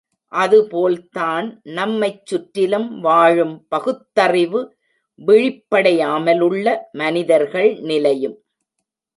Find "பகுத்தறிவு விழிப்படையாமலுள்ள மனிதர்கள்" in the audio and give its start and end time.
3.67-7.71